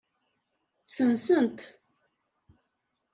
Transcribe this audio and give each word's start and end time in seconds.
Ssensen-t. 0.83 1.59